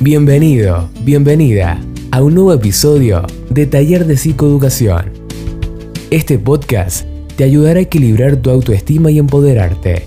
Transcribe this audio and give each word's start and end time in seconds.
Bienvenido, 0.00 0.90
bienvenida 1.04 1.80
a 2.10 2.22
un 2.22 2.34
nuevo 2.34 2.52
episodio 2.52 3.22
de 3.48 3.66
Taller 3.66 4.04
de 4.04 4.18
Psicoeducación. 4.18 5.10
Este 6.10 6.38
podcast 6.38 7.06
te 7.34 7.44
ayudará 7.44 7.78
a 7.78 7.84
equilibrar 7.84 8.36
tu 8.36 8.50
autoestima 8.50 9.10
y 9.10 9.18
empoderarte. 9.18 10.06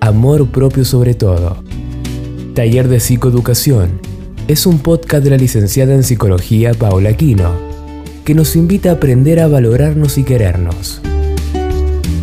Amor 0.00 0.50
propio 0.50 0.84
sobre 0.84 1.14
todo. 1.14 1.62
Taller 2.54 2.88
de 2.88 2.98
Psicoeducación 2.98 4.00
es 4.48 4.66
un 4.66 4.80
podcast 4.80 5.22
de 5.22 5.30
la 5.30 5.36
licenciada 5.36 5.94
en 5.94 6.02
Psicología 6.02 6.74
Paula 6.74 7.10
Aquino, 7.10 7.52
que 8.24 8.34
nos 8.34 8.56
invita 8.56 8.90
a 8.90 8.94
aprender 8.94 9.38
a 9.38 9.46
valorarnos 9.46 10.18
y 10.18 10.24
querernos. 10.24 11.00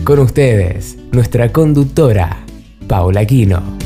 Con 0.03 0.19
ustedes, 0.19 0.97
nuestra 1.13 1.53
conductora, 1.53 2.45
Paula 2.89 3.21
Aquino. 3.21 3.84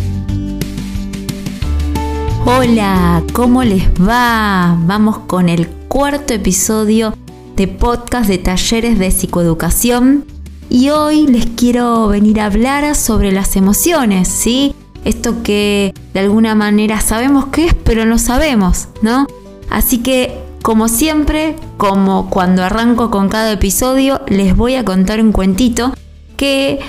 Hola, 2.51 3.21
¿cómo 3.31 3.63
les 3.63 3.87
va? 4.01 4.75
Vamos 4.81 5.19
con 5.19 5.49
el 5.49 5.67
cuarto 5.67 6.33
episodio 6.33 7.13
de 7.55 7.67
podcast 7.67 8.27
de 8.27 8.39
talleres 8.39 8.97
de 8.97 9.11
psicoeducación 9.11 10.25
y 10.67 10.89
hoy 10.89 11.27
les 11.27 11.45
quiero 11.45 12.07
venir 12.07 12.41
a 12.41 12.45
hablar 12.45 12.95
sobre 12.95 13.31
las 13.31 13.55
emociones, 13.55 14.29
¿sí? 14.29 14.73
Esto 15.05 15.43
que 15.43 15.93
de 16.15 16.19
alguna 16.21 16.55
manera 16.55 17.01
sabemos 17.01 17.45
qué 17.51 17.67
es, 17.67 17.75
pero 17.75 18.03
no 18.05 18.17
sabemos, 18.17 18.87
¿no? 19.03 19.27
Así 19.69 19.99
que, 19.99 20.35
como 20.63 20.87
siempre, 20.87 21.55
como 21.77 22.31
cuando 22.31 22.63
arranco 22.63 23.11
con 23.11 23.29
cada 23.29 23.51
episodio, 23.51 24.21
les 24.27 24.57
voy 24.57 24.73
a 24.73 24.83
contar 24.83 25.21
un 25.21 25.33
cuentito 25.33 25.93
que 26.35 26.79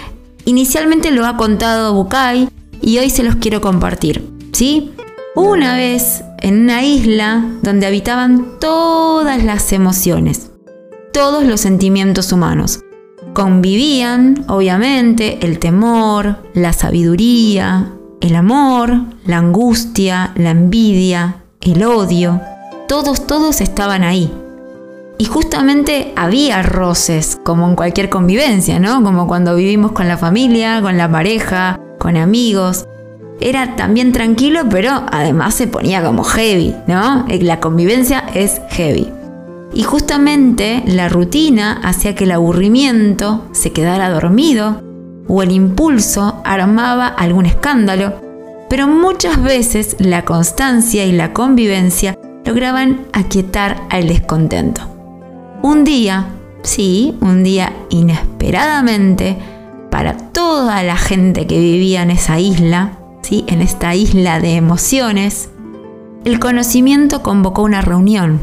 inicialmente 0.46 1.10
lo 1.10 1.26
ha 1.26 1.36
contado 1.36 1.92
Bukai 1.92 2.48
y 2.80 2.96
hoy 2.96 3.10
se 3.10 3.22
los 3.22 3.36
quiero 3.36 3.60
compartir, 3.60 4.26
¿sí? 4.52 4.92
Una 5.36 5.76
vez 5.76 6.24
en 6.38 6.62
una 6.62 6.82
isla 6.82 7.44
donde 7.62 7.86
habitaban 7.86 8.58
todas 8.58 9.44
las 9.44 9.72
emociones, 9.72 10.50
todos 11.12 11.44
los 11.44 11.60
sentimientos 11.60 12.32
humanos. 12.32 12.80
Convivían, 13.32 14.44
obviamente, 14.48 15.38
el 15.42 15.60
temor, 15.60 16.38
la 16.52 16.72
sabiduría, 16.72 17.92
el 18.20 18.34
amor, 18.34 18.92
la 19.24 19.38
angustia, 19.38 20.32
la 20.34 20.50
envidia, 20.50 21.44
el 21.60 21.84
odio. 21.84 22.40
Todos, 22.88 23.26
todos 23.26 23.60
estaban 23.60 24.02
ahí. 24.02 24.32
Y 25.16 25.26
justamente 25.26 26.12
había 26.16 26.62
roces, 26.62 27.38
como 27.44 27.68
en 27.68 27.76
cualquier 27.76 28.08
convivencia, 28.08 28.80
¿no? 28.80 29.02
Como 29.04 29.28
cuando 29.28 29.54
vivimos 29.54 29.92
con 29.92 30.08
la 30.08 30.16
familia, 30.16 30.80
con 30.80 30.96
la 30.96 31.10
pareja, 31.10 31.78
con 31.98 32.16
amigos 32.16 32.86
era 33.40 33.76
también 33.76 34.12
tranquilo, 34.12 34.62
pero 34.70 35.04
además 35.10 35.54
se 35.54 35.66
ponía 35.66 36.02
como 36.02 36.24
heavy, 36.24 36.74
¿no? 36.86 37.26
Eh, 37.28 37.42
la 37.42 37.60
convivencia 37.60 38.24
es 38.34 38.60
heavy. 38.70 39.08
Y 39.72 39.82
justamente 39.82 40.82
la 40.86 41.08
rutina 41.08 41.80
hacía 41.82 42.14
que 42.14 42.24
el 42.24 42.32
aburrimiento 42.32 43.48
se 43.52 43.72
quedara 43.72 44.10
dormido 44.10 44.82
o 45.28 45.42
el 45.42 45.52
impulso 45.52 46.42
armaba 46.44 47.06
algún 47.06 47.46
escándalo, 47.46 48.14
pero 48.68 48.88
muchas 48.88 49.42
veces 49.42 49.96
la 50.00 50.24
constancia 50.24 51.06
y 51.06 51.12
la 51.12 51.32
convivencia 51.32 52.18
lograban 52.44 53.02
aquietar 53.12 53.82
al 53.90 54.08
descontento. 54.08 54.82
Un 55.62 55.84
día, 55.84 56.26
sí, 56.62 57.16
un 57.20 57.44
día 57.44 57.72
inesperadamente, 57.90 59.36
para 59.90 60.16
toda 60.16 60.82
la 60.82 60.96
gente 60.96 61.46
que 61.46 61.58
vivía 61.58 62.02
en 62.02 62.10
esa 62.10 62.40
isla, 62.40 62.99
en 63.30 63.62
esta 63.62 63.94
isla 63.94 64.40
de 64.40 64.56
emociones, 64.56 65.50
el 66.24 66.38
conocimiento 66.38 67.22
convocó 67.22 67.62
una 67.62 67.80
reunión. 67.80 68.40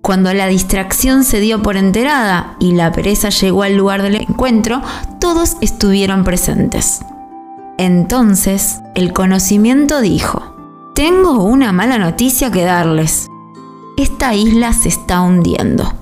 Cuando 0.00 0.32
la 0.32 0.46
distracción 0.46 1.24
se 1.24 1.40
dio 1.40 1.62
por 1.62 1.76
enterada 1.76 2.56
y 2.60 2.72
la 2.72 2.92
pereza 2.92 3.30
llegó 3.30 3.62
al 3.62 3.76
lugar 3.76 4.02
del 4.02 4.16
encuentro, 4.16 4.82
todos 5.20 5.56
estuvieron 5.60 6.24
presentes. 6.24 7.00
Entonces, 7.78 8.80
el 8.94 9.12
conocimiento 9.12 10.00
dijo, 10.00 10.54
tengo 10.94 11.42
una 11.42 11.72
mala 11.72 11.98
noticia 11.98 12.52
que 12.52 12.64
darles. 12.64 13.28
Esta 13.96 14.34
isla 14.34 14.72
se 14.72 14.88
está 14.88 15.22
hundiendo. 15.22 15.92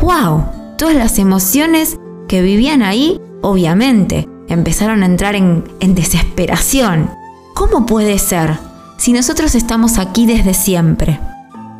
¡Wow! 0.00 0.44
Todas 0.78 0.94
las 0.94 1.18
emociones 1.18 1.98
que 2.26 2.40
vivían 2.40 2.82
ahí, 2.82 3.20
obviamente, 3.42 4.28
empezaron 4.54 5.02
a 5.02 5.06
entrar 5.06 5.34
en, 5.34 5.64
desesperación. 5.80 7.10
¿Cómo 7.54 7.86
puede 7.86 8.18
ser 8.18 8.58
si 8.98 9.12
nosotros 9.12 9.54
estamos 9.54 9.98
aquí 9.98 10.26
desde 10.26 10.54
siempre? 10.54 11.20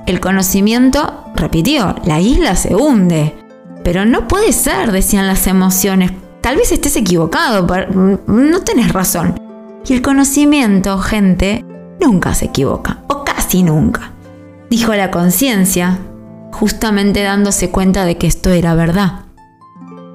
El 0.06 0.20
conocimiento 0.20 1.24
repitió, 1.34 1.94
la 2.04 2.20
isla 2.20 2.56
se 2.56 2.74
hunde. 2.74 3.36
Pero 3.84 4.04
no 4.04 4.28
puede 4.28 4.52
ser, 4.52 4.92
decían 4.92 5.26
las 5.26 5.46
emociones. 5.46 6.12
Tal 6.40 6.56
vez 6.56 6.72
estés 6.72 6.96
equivocado, 6.96 7.66
no 8.26 8.60
tenés 8.62 8.92
razón. 8.92 9.34
Y 9.86 9.92
el 9.92 10.02
conocimiento, 10.02 10.98
gente, 10.98 11.64
nunca 12.00 12.34
se 12.34 12.46
equivoca, 12.46 13.02
o 13.08 13.24
casi 13.24 13.62
nunca. 13.62 14.12
Dijo 14.70 14.94
la 14.94 15.10
conciencia, 15.10 15.98
justamente 16.52 17.22
dándose 17.22 17.70
cuenta 17.70 18.04
de 18.04 18.16
que 18.16 18.26
esto 18.26 18.50
era 18.50 18.74
verdad. 18.74 19.26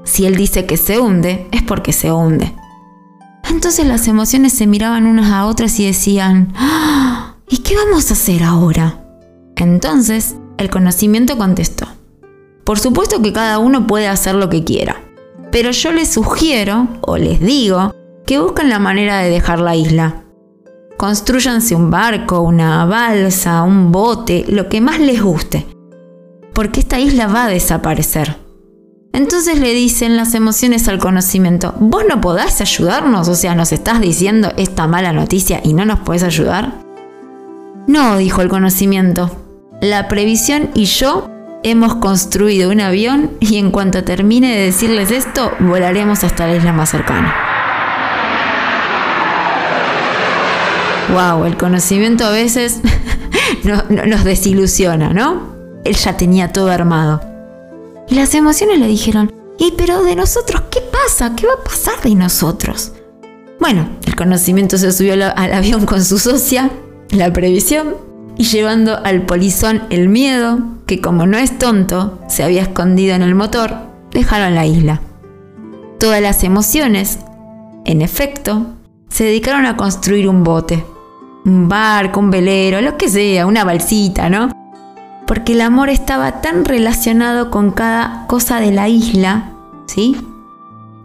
Si 0.08 0.26
él 0.26 0.38
dice 0.38 0.66
que 0.66 0.78
se 0.78 1.00
hunde, 1.00 1.48
es 1.52 1.62
porque 1.64 1.92
se 1.92 2.14
hunde. 2.14 2.56
Entonces 3.50 3.86
las 3.86 4.08
emociones 4.08 4.54
se 4.54 4.66
miraban 4.66 5.06
unas 5.06 5.32
a 5.32 5.46
otras 5.46 5.78
y 5.82 5.86
decían, 5.86 6.54
¡Ah! 6.56 7.36
¿y 7.50 7.58
qué 7.58 7.76
vamos 7.76 8.10
a 8.10 8.14
hacer 8.14 8.42
ahora? 8.42 9.04
Entonces 9.58 10.36
el 10.58 10.70
conocimiento 10.70 11.38
contestó, 11.38 11.88
por 12.64 12.80
supuesto 12.80 13.22
que 13.22 13.34
cada 13.34 13.60
uno 13.60 13.86
puede 13.86 14.08
hacer 14.08 14.36
lo 14.36 14.50
que 14.50 14.64
quiera, 14.64 15.04
pero 15.52 15.72
yo 15.72 15.92
les 15.92 16.10
sugiero 16.10 16.88
o 17.02 17.18
les 17.18 17.42
digo 17.42 17.94
que 18.26 18.40
busquen 18.40 18.70
la 18.70 18.80
manera 18.80 19.20
de 19.20 19.30
dejar 19.30 19.60
la 19.60 19.76
isla. 19.76 20.24
Construyanse 20.98 21.76
un 21.76 21.92
barco, 21.92 22.40
una 22.42 22.86
balsa, 22.86 23.62
un 23.64 23.92
bote, 23.92 24.46
lo 24.48 24.70
que 24.70 24.80
más 24.80 25.00
les 25.00 25.22
guste, 25.22 25.68
porque 26.54 26.80
esta 26.80 26.98
isla 26.98 27.28
va 27.28 27.46
a 27.46 27.50
desaparecer. 27.50 28.47
Entonces 29.18 29.60
le 29.60 29.74
dicen 29.74 30.16
las 30.16 30.36
emociones 30.36 30.88
al 30.88 31.00
conocimiento, 31.00 31.74
vos 31.80 32.04
no 32.08 32.22
podás 32.22 32.62
ayudarnos, 32.62 33.28
o 33.28 33.34
sea, 33.34 33.56
nos 33.56 33.72
estás 33.72 34.00
diciendo 34.00 34.54
esta 34.58 34.86
mala 34.86 35.12
noticia 35.12 35.60
y 35.64 35.74
no 35.74 35.86
nos 35.86 36.02
podés 36.02 36.22
ayudar. 36.22 36.74
No, 37.88 38.18
dijo 38.18 38.44
el 38.44 38.48
conocimiento, 38.48 39.36
la 39.82 40.08
previsión 40.08 40.70
y 40.76 40.86
yo 40.86 41.32
hemos 41.64 41.96
construido 41.96 42.70
un 42.70 42.80
avión 42.80 43.32
y 43.40 43.58
en 43.58 43.72
cuanto 43.72 44.04
termine 44.04 44.56
de 44.56 44.66
decirles 44.66 45.10
esto, 45.10 45.52
volaremos 45.62 46.24
hasta 46.24 46.46
la 46.46 46.56
isla 46.56 46.72
más 46.72 46.90
cercana. 46.90 47.34
Wow, 51.12 51.46
el 51.46 51.58
conocimiento 51.58 52.24
a 52.24 52.30
veces 52.30 52.82
nos 53.64 54.24
desilusiona, 54.24 55.10
¿no? 55.10 55.56
Él 55.86 55.96
ya 55.96 56.16
tenía 56.18 56.54
todo 56.54 56.70
armado. 56.70 57.37
Y 58.10 58.16
las 58.16 58.34
emociones 58.36 58.80
le 58.80 58.88
dijeron, 58.88 59.34
¿y 59.58 59.74
pero 59.78 60.04
de 60.04 60.16
nosotros 60.16 60.64
qué 60.72 60.80
pasa? 60.82 61.36
¿Qué 61.36 61.46
va 61.46 61.54
a 61.54 61.64
pasar 61.64 62.02
de 62.02 62.16
nosotros? 62.16 62.94
Bueno, 63.60 63.90
el 64.06 64.16
conocimiento 64.16 64.78
se 64.78 64.92
subió 64.92 65.14
al 65.14 65.54
avión 65.54 65.86
con 65.86 66.04
su 66.04 66.20
socia, 66.20 66.70
la 67.10 67.34
previsión, 67.34 67.96
y 68.38 68.44
llevando 68.44 68.98
al 69.04 69.24
polizón 69.24 69.84
el 69.90 70.10
miedo, 70.10 70.60
que 70.86 71.02
como 71.02 71.26
no 71.26 71.38
es 71.38 71.58
tonto, 71.58 72.20
se 72.30 72.44
había 72.44 72.62
escondido 72.62 73.16
en 73.16 73.24
el 73.24 73.36
motor, 73.36 73.76
dejaron 74.12 74.56
la 74.56 74.66
isla. 74.66 75.02
Todas 76.00 76.22
las 76.22 76.44
emociones, 76.44 77.20
en 77.86 78.02
efecto, 78.02 78.68
se 79.10 79.24
dedicaron 79.24 79.66
a 79.66 79.76
construir 79.76 80.30
un 80.30 80.44
bote, 80.44 80.86
un 81.46 81.68
barco, 81.68 82.20
un 82.20 82.30
velero, 82.30 82.80
lo 82.82 82.98
que 82.98 83.10
sea, 83.10 83.48
una 83.48 83.64
balsita, 83.64 84.30
¿no? 84.30 84.52
Porque 85.28 85.52
el 85.52 85.62
amor 85.62 85.90
estaba 85.90 86.42
tan 86.42 86.66
relacionado 86.66 87.52
con 87.52 87.72
cada 87.72 88.26
cosa 88.28 88.60
de 88.60 88.72
la 88.72 88.88
isla, 88.88 89.52
¿sí? 89.86 90.16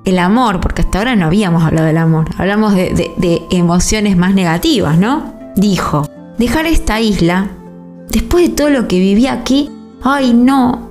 El 0.05 0.19
amor, 0.19 0.61
porque 0.61 0.83
hasta 0.83 0.99
ahora 0.99 1.17
no 1.17 1.27
habíamos 1.27 1.65
hablado 1.65 1.89
del 1.89 1.99
amor, 1.99 2.31
hablamos 2.39 2.75
de, 2.75 3.47
emociones 3.51 4.17
más 4.17 4.35
negativas, 4.35 4.97
¿no? 4.97 5.35
Dijo, 5.57 6.09
dejar 6.39 6.67
esta 6.67 7.01
isla, 7.01 7.49
después 8.09 8.49
de 8.49 8.55
todo 8.55 8.71
lo 8.71 8.89
que 8.89 9.01
viví 9.01 9.27
aquí, 9.27 9.71
ay 10.03 10.33
no, 10.33 10.89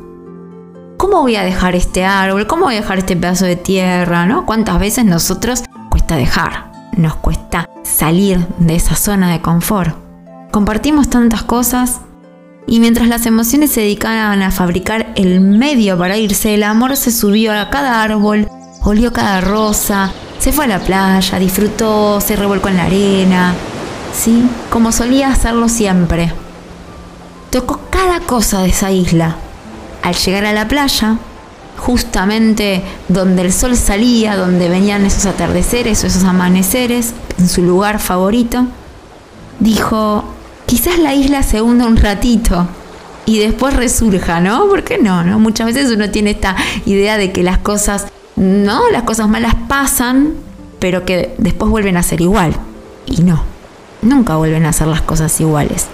¿cómo 0.97 1.21
voy 1.21 1.37
a 1.37 1.43
dejar 1.43 1.75
este 1.75 2.05
árbol? 2.05 2.47
¿Cómo 2.47 2.65
voy 2.65 2.75
a 2.75 2.81
dejar 2.81 2.99
este 2.99 3.15
pedazo 3.15 3.45
de 3.45 3.55
tierra? 3.55 4.25
¿No? 4.25 4.45
¿Cuántas 4.45 4.77
veces 4.79 5.05
nosotros 5.05 5.63
cuesta 5.89 6.15
dejar? 6.15 6.71
Nos 6.97 7.15
cuesta 7.15 7.69
salir 7.83 8.45
de 8.59 8.75
esa 8.75 8.95
zona 8.95 9.31
de 9.31 9.41
confort. 9.41 9.95
Compartimos 10.51 11.09
tantas 11.09 11.43
cosas 11.43 12.01
y 12.67 12.79
mientras 12.79 13.07
las 13.07 13.25
emociones 13.25 13.71
se 13.71 13.81
dedicaban 13.81 14.41
a 14.41 14.51
fabricar 14.51 15.11
el 15.15 15.41
medio 15.41 15.97
para 15.97 16.17
irse, 16.17 16.53
el 16.53 16.63
amor 16.63 16.95
se 16.95 17.11
subió 17.11 17.53
a 17.53 17.69
cada 17.69 18.01
árbol, 18.01 18.47
olió 18.83 19.11
cada 19.11 19.41
rosa, 19.41 20.11
se 20.39 20.51
fue 20.51 20.65
a 20.65 20.67
la 20.67 20.79
playa, 20.79 21.39
disfrutó, 21.39 22.21
se 22.21 22.35
revolcó 22.35 22.69
en 22.69 22.77
la 22.77 22.85
arena. 22.85 23.55
¿sí? 24.13 24.43
Como 24.69 24.91
solía 24.91 25.29
hacerlo 25.29 25.69
siempre. 25.69 26.31
Tocó 27.49 27.81
cada 27.89 28.21
cosa 28.21 28.61
de 28.61 28.69
esa 28.69 28.91
isla. 28.91 29.35
Al 30.03 30.15
llegar 30.15 30.45
a 30.45 30.53
la 30.53 30.67
playa, 30.67 31.17
justamente 31.77 32.81
donde 33.07 33.43
el 33.43 33.53
sol 33.53 33.75
salía, 33.75 34.35
donde 34.35 34.69
venían 34.69 35.05
esos 35.05 35.25
atardeceres 35.25 36.03
o 36.03 36.07
esos 36.07 36.23
amaneceres, 36.23 37.13
en 37.37 37.49
su 37.49 37.61
lugar 37.61 37.99
favorito, 37.99 38.65
dijo, 39.59 40.23
quizás 40.71 40.97
la 40.99 41.13
isla 41.13 41.43
se 41.43 41.61
hunda 41.61 41.85
un 41.85 41.97
ratito 41.97 42.65
y 43.25 43.39
después 43.39 43.75
resurja, 43.75 44.39
¿no? 44.39 44.69
¿Por 44.69 44.85
qué 44.85 44.99
no? 44.99 45.21
no? 45.21 45.37
Muchas 45.37 45.67
veces 45.67 45.91
uno 45.91 46.09
tiene 46.11 46.29
esta 46.29 46.55
idea 46.85 47.17
de 47.17 47.33
que 47.33 47.43
las 47.43 47.57
cosas, 47.57 48.07
no, 48.37 48.89
las 48.89 49.03
cosas 49.03 49.27
malas 49.27 49.53
pasan, 49.67 50.31
pero 50.79 51.03
que 51.03 51.35
después 51.39 51.69
vuelven 51.69 51.97
a 51.97 52.03
ser 52.03 52.21
igual. 52.21 52.53
Y 53.05 53.21
no, 53.23 53.43
nunca 54.01 54.37
vuelven 54.37 54.65
a 54.65 54.71
ser 54.71 54.87
las 54.87 55.01
cosas 55.01 55.37
iguales. 55.41 55.87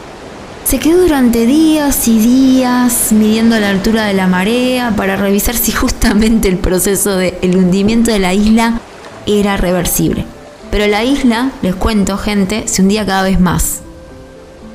Se 0.63 0.77
quedó 0.77 1.01
durante 1.01 1.47
días 1.47 2.07
y 2.07 2.19
días 2.19 3.12
midiendo 3.13 3.59
la 3.59 3.71
altura 3.71 4.06
de 4.06 4.13
la 4.13 4.27
marea 4.27 4.94
para 4.95 5.15
revisar 5.15 5.56
si 5.56 5.71
justamente 5.71 6.50
el 6.50 6.57
proceso 6.57 7.18
del 7.18 7.57
hundimiento 7.57 8.12
de 8.12 8.19
la 8.19 8.35
isla 8.35 8.79
era 9.25 9.57
reversible. 9.57 10.27
Pero 10.69 10.85
la 10.85 11.03
isla, 11.03 11.50
les 11.63 11.74
cuento 11.74 12.15
gente, 12.19 12.68
se 12.68 12.83
hundía 12.83 13.07
cada 13.07 13.24
vez 13.24 13.39
más. 13.39 13.81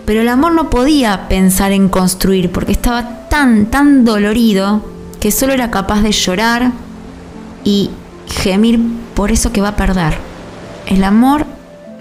Pero 0.04 0.20
el 0.20 0.28
amor 0.28 0.52
no 0.52 0.70
podía 0.70 1.28
pensar 1.28 1.72
en 1.72 1.88
construir 1.88 2.50
porque 2.50 2.72
estaba 2.72 3.28
tan, 3.28 3.66
tan 3.66 4.04
dolorido 4.04 4.84
que 5.20 5.30
solo 5.30 5.52
era 5.52 5.70
capaz 5.70 6.02
de 6.02 6.12
llorar 6.12 6.72
y 7.64 7.90
gemir 8.26 8.80
por 9.14 9.30
eso 9.30 9.52
que 9.52 9.60
va 9.60 9.68
a 9.68 9.76
perder. 9.76 10.14
El 10.86 11.04
amor 11.04 11.46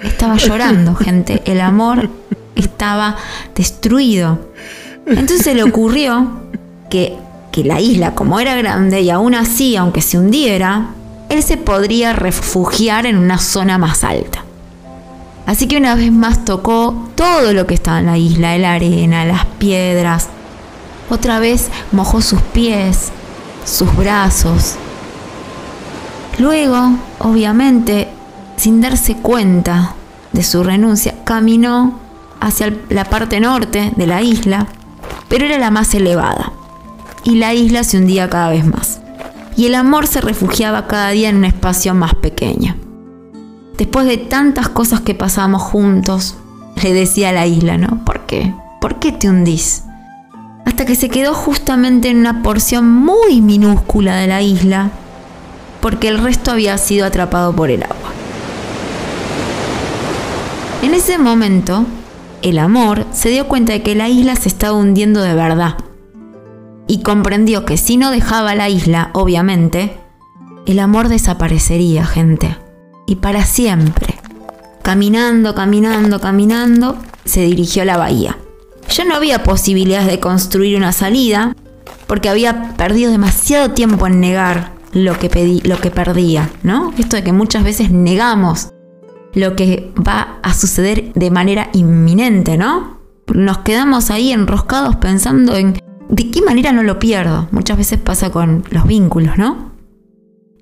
estaba 0.03 0.37
llorando, 0.37 0.95
gente. 0.95 1.41
El 1.45 1.61
amor 1.61 2.09
estaba 2.55 3.15
destruido. 3.55 4.39
Entonces 5.05 5.43
se 5.43 5.53
le 5.53 5.63
ocurrió 5.63 6.41
que, 6.89 7.15
que 7.51 7.63
la 7.63 7.79
isla, 7.79 8.15
como 8.15 8.39
era 8.39 8.55
grande 8.55 9.01
y 9.01 9.09
aún 9.09 9.35
así, 9.35 9.75
aunque 9.75 10.01
se 10.01 10.17
hundiera, 10.17 10.87
él 11.29 11.43
se 11.43 11.57
podría 11.57 12.13
refugiar 12.13 13.05
en 13.05 13.17
una 13.17 13.37
zona 13.37 13.77
más 13.77 14.03
alta. 14.03 14.43
Así 15.45 15.67
que 15.67 15.77
una 15.77 15.95
vez 15.95 16.11
más 16.11 16.45
tocó 16.45 17.09
todo 17.15 17.53
lo 17.53 17.67
que 17.67 17.73
estaba 17.73 17.99
en 17.99 18.05
la 18.05 18.17
isla, 18.17 18.57
la 18.57 18.73
arena, 18.73 19.25
las 19.25 19.45
piedras. 19.45 20.27
Otra 21.09 21.39
vez 21.39 21.69
mojó 21.91 22.21
sus 22.21 22.41
pies, 22.41 23.11
sus 23.65 23.95
brazos. 23.95 24.75
Luego, 26.39 26.91
obviamente, 27.19 28.07
sin 28.55 28.81
darse 28.81 29.15
cuenta 29.17 29.95
de 30.31 30.43
su 30.43 30.63
renuncia, 30.63 31.15
caminó 31.23 31.99
hacia 32.39 32.73
la 32.89 33.05
parte 33.05 33.39
norte 33.39 33.91
de 33.95 34.07
la 34.07 34.21
isla, 34.21 34.67
pero 35.27 35.45
era 35.45 35.59
la 35.59 35.71
más 35.71 35.93
elevada, 35.93 36.53
y 37.23 37.35
la 37.35 37.53
isla 37.53 37.83
se 37.83 37.97
hundía 37.97 38.29
cada 38.29 38.49
vez 38.49 38.65
más, 38.65 39.01
y 39.55 39.67
el 39.67 39.75
amor 39.75 40.07
se 40.07 40.21
refugiaba 40.21 40.87
cada 40.87 41.09
día 41.09 41.29
en 41.29 41.37
un 41.37 41.45
espacio 41.45 41.93
más 41.93 42.15
pequeño. 42.15 42.75
Después 43.81 44.05
de 44.05 44.17
tantas 44.17 44.69
cosas 44.69 45.01
que 45.01 45.15
pasamos 45.15 45.59
juntos, 45.59 46.35
le 46.83 46.93
decía 46.93 47.29
a 47.29 47.31
la 47.31 47.47
isla, 47.47 47.79
¿no? 47.79 48.05
¿Por 48.05 48.27
qué? 48.27 48.53
¿Por 48.79 48.99
qué 48.99 49.11
te 49.11 49.27
hundís? 49.27 49.85
Hasta 50.67 50.85
que 50.85 50.93
se 50.93 51.09
quedó 51.09 51.33
justamente 51.33 52.09
en 52.09 52.17
una 52.17 52.43
porción 52.43 52.87
muy 52.87 53.41
minúscula 53.41 54.17
de 54.17 54.27
la 54.27 54.43
isla, 54.43 54.91
porque 55.81 56.09
el 56.09 56.19
resto 56.19 56.51
había 56.51 56.77
sido 56.77 57.07
atrapado 57.07 57.55
por 57.55 57.71
el 57.71 57.81
agua. 57.81 58.11
En 60.83 60.93
ese 60.93 61.17
momento, 61.17 61.87
el 62.43 62.59
amor 62.59 63.07
se 63.11 63.29
dio 63.29 63.47
cuenta 63.47 63.73
de 63.73 63.81
que 63.81 63.95
la 63.95 64.09
isla 64.09 64.35
se 64.35 64.47
estaba 64.47 64.77
hundiendo 64.77 65.23
de 65.23 65.33
verdad 65.33 65.77
y 66.85 67.01
comprendió 67.01 67.65
que 67.65 67.77
si 67.77 67.97
no 67.97 68.11
dejaba 68.11 68.53
la 68.53 68.69
isla, 68.69 69.09
obviamente, 69.13 69.97
el 70.67 70.77
amor 70.77 71.09
desaparecería, 71.09 72.05
gente, 72.05 72.57
y 73.11 73.15
para 73.17 73.43
siempre. 73.43 74.15
Caminando, 74.83 75.53
caminando, 75.53 76.21
caminando, 76.21 76.97
se 77.25 77.41
dirigió 77.41 77.81
a 77.81 77.85
la 77.85 77.97
bahía. 77.97 78.37
Ya 78.89 79.03
no 79.03 79.15
había 79.15 79.43
posibilidades 79.43 80.07
de 80.07 80.21
construir 80.21 80.77
una 80.77 80.93
salida, 80.93 81.53
porque 82.07 82.29
había 82.29 82.73
perdido 82.77 83.11
demasiado 83.11 83.71
tiempo 83.71 84.07
en 84.07 84.21
negar 84.21 84.71
lo 84.93 85.19
que, 85.19 85.29
pedí, 85.29 85.59
lo 85.65 85.77
que 85.81 85.91
perdía, 85.91 86.49
¿no? 86.63 86.93
Esto 86.97 87.17
de 87.17 87.23
que 87.23 87.33
muchas 87.33 87.65
veces 87.65 87.91
negamos 87.91 88.69
lo 89.33 89.57
que 89.57 89.91
va 89.95 90.39
a 90.41 90.53
suceder 90.53 91.11
de 91.13 91.31
manera 91.31 91.69
inminente, 91.73 92.57
¿no? 92.57 93.01
Nos 93.27 93.57
quedamos 93.59 94.09
ahí 94.09 94.31
enroscados 94.31 94.95
pensando 94.95 95.53
en 95.57 95.77
de 96.07 96.31
qué 96.31 96.41
manera 96.41 96.71
no 96.71 96.83
lo 96.83 96.97
pierdo. 96.97 97.49
Muchas 97.51 97.77
veces 97.77 97.99
pasa 97.99 98.29
con 98.31 98.63
los 98.69 98.87
vínculos, 98.87 99.37
¿no? 99.37 99.70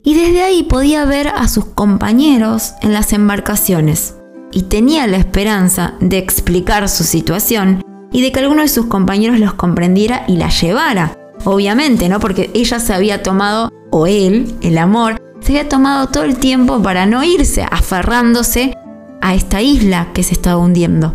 Y 0.03 0.15
desde 0.15 0.41
ahí 0.41 0.63
podía 0.63 1.05
ver 1.05 1.27
a 1.27 1.47
sus 1.47 1.65
compañeros 1.65 2.73
en 2.81 2.93
las 2.93 3.13
embarcaciones 3.13 4.15
y 4.51 4.63
tenía 4.63 5.07
la 5.07 5.17
esperanza 5.17 5.95
de 5.99 6.17
explicar 6.17 6.87
su 6.89 7.03
situación 7.03 7.83
y 8.11 8.21
de 8.21 8.31
que 8.31 8.39
alguno 8.39 8.61
de 8.61 8.69
sus 8.69 8.87
compañeros 8.87 9.39
los 9.39 9.53
comprendiera 9.53 10.23
y 10.27 10.37
la 10.37 10.49
llevara. 10.49 11.15
Obviamente, 11.45 12.09
¿no? 12.09 12.19
Porque 12.19 12.49
ella 12.53 12.79
se 12.79 12.93
había 12.93 13.23
tomado, 13.23 13.71
o 13.91 14.07
él, 14.07 14.55
el 14.61 14.77
amor, 14.77 15.17
se 15.39 15.53
había 15.53 15.69
tomado 15.69 16.07
todo 16.07 16.23
el 16.23 16.37
tiempo 16.37 16.81
para 16.81 17.05
no 17.05 17.23
irse, 17.23 17.65
aferrándose 17.69 18.75
a 19.21 19.35
esta 19.35 19.61
isla 19.61 20.09
que 20.13 20.23
se 20.23 20.33
estaba 20.33 20.57
hundiendo. 20.57 21.13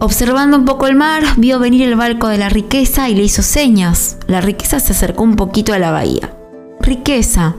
Observando 0.00 0.56
un 0.56 0.64
poco 0.64 0.86
el 0.86 0.94
mar, 0.94 1.24
vio 1.38 1.58
venir 1.58 1.82
el 1.82 1.96
barco 1.96 2.28
de 2.28 2.38
la 2.38 2.48
riqueza 2.48 3.08
y 3.08 3.14
le 3.14 3.24
hizo 3.24 3.42
señas. 3.42 4.18
La 4.28 4.40
riqueza 4.40 4.78
se 4.78 4.92
acercó 4.92 5.24
un 5.24 5.34
poquito 5.34 5.72
a 5.72 5.78
la 5.80 5.90
bahía. 5.90 6.36
Riqueza, 6.80 7.56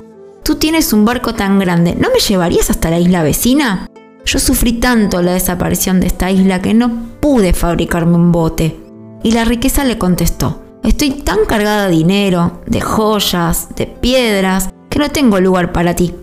tú 0.50 0.56
tienes 0.56 0.94
un 0.94 1.06
barco 1.06 1.36
tan 1.36 1.60
grande, 1.60 1.94
¿no 1.94 2.08
me 2.12 2.20
llevarías 2.20 2.72
hasta 2.72 2.90
la 2.90 2.98
isla 2.98 3.22
vecina? 3.22 3.88
Yo 4.26 4.40
sufrí 4.40 4.74
tanto 4.74 5.22
la 5.22 5.34
desaparición 5.34 6.00
de 6.00 6.08
esta 6.08 6.32
isla 6.32 6.60
que 6.60 6.74
no 6.74 6.92
pude 7.20 7.54
fabricarme 7.54 8.16
un 8.16 8.32
bote. 8.32 8.80
Y 9.22 9.34
la 9.34 9.46
riqueza 9.46 9.84
le 9.84 10.00
contestó, 10.00 10.64
estoy 10.84 11.12
tan 11.12 11.46
cargada 11.46 11.88
de 11.88 11.96
dinero, 11.96 12.64
de 12.66 12.82
joyas, 12.82 13.68
de 13.76 13.86
piedras, 13.86 14.72
que 14.90 14.98
no 14.98 15.12
tengo 15.12 15.40
lugar 15.40 15.72
para 15.72 15.96
ti. 15.96 16.16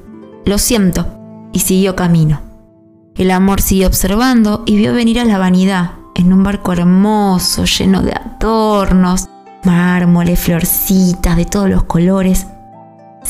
Lo 0.44 0.58
siento. 0.58 1.06
Y 1.52 1.60
siguió 1.60 1.94
camino. 1.94 2.40
El 3.14 3.30
amor 3.30 3.60
siguió 3.60 3.86
observando 3.86 4.64
y 4.66 4.76
vio 4.76 4.92
venir 4.92 5.20
a 5.20 5.24
la 5.24 5.38
vanidad 5.38 5.92
en 6.16 6.32
un 6.32 6.42
barco 6.42 6.72
hermoso, 6.72 7.64
lleno 7.64 8.02
de 8.02 8.10
adornos, 8.10 9.28
mármoles, 9.62 10.40
florcitas 10.40 11.36
de 11.36 11.44
todos 11.44 11.70
los 11.70 11.84
colores. 11.84 12.48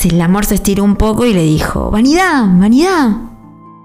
El 0.04 0.20
amor 0.20 0.44
se 0.44 0.54
estiró 0.54 0.84
un 0.84 0.96
poco 0.96 1.24
y 1.26 1.34
le 1.34 1.42
dijo, 1.42 1.90
Vanidad, 1.90 2.46
vanidad, 2.58 3.16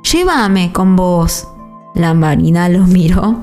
llévame 0.03 0.71
con 0.71 0.95
vos. 0.95 1.47
La 1.95 2.13
vanidad 2.13 2.69
lo 2.69 2.85
miró 2.85 3.39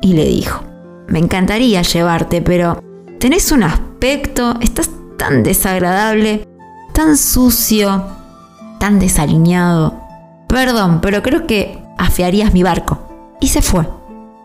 y 0.00 0.14
le 0.14 0.24
dijo, 0.24 0.62
me 1.06 1.18
encantaría 1.18 1.82
llevarte, 1.82 2.40
pero 2.42 2.82
tenés 3.20 3.52
un 3.52 3.62
aspecto, 3.62 4.54
estás 4.60 4.90
tan 5.18 5.42
desagradable 5.42 6.48
tan 6.94 7.16
sucio, 7.16 8.06
tan 8.78 9.00
desaliñado. 9.00 10.00
Perdón, 10.48 11.00
pero 11.02 11.22
creo 11.22 11.46
que 11.46 11.82
afearías 11.98 12.54
mi 12.54 12.62
barco. 12.62 13.00
Y 13.40 13.48
se 13.48 13.60
fue. 13.60 13.86